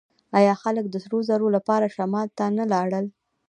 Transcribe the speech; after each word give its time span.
آیا 0.37 0.53
خلک 0.63 0.85
د 0.89 0.95
سرو 1.03 1.19
زرو 1.29 1.47
لپاره 1.57 1.93
شمال 1.95 2.27
ته 2.37 2.45
نه 2.57 2.65
لاړل؟ 2.73 3.05